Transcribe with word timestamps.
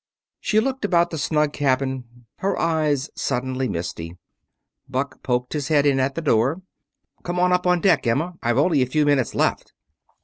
She 0.39 0.59
looked 0.59 0.83
about 0.83 1.11
the 1.11 1.19
snug 1.19 1.53
cabin, 1.53 2.25
her 2.37 2.57
eyes 2.59 3.11
suddenly 3.15 3.69
misty. 3.69 4.17
Buck 4.89 5.21
poked 5.21 5.53
his 5.53 5.67
head 5.67 5.85
in 5.85 5.99
at 5.99 6.15
the 6.15 6.23
door. 6.23 6.63
"Come 7.21 7.37
on 7.39 7.53
up 7.53 7.67
on 7.67 7.81
deck, 7.81 8.07
Emma; 8.07 8.33
I've 8.41 8.57
only 8.57 8.81
a 8.81 8.87
few 8.87 9.05
minutes 9.05 9.35
left." 9.35 9.73